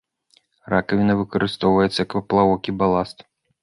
[0.75, 3.17] Ракавіна выкарыстоўваецца як паплавок і баласт.